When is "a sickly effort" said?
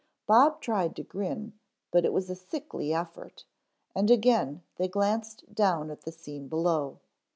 2.27-3.45